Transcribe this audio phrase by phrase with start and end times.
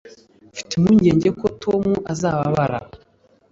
[0.51, 2.79] mfite impungenge ko tom azababara